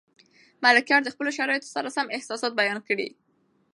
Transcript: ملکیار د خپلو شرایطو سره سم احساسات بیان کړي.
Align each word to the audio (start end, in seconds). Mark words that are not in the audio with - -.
ملکیار 0.63 1.01
د 1.03 1.09
خپلو 1.13 1.29
شرایطو 1.37 1.73
سره 1.75 1.89
سم 1.97 2.07
احساسات 2.15 2.51
بیان 2.61 2.79
کړي. 2.87 3.07